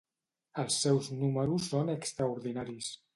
Els 0.61 0.77
seus 0.85 1.09
números 1.19 1.67
són 1.75 1.91
extraordinaris. 1.97 2.89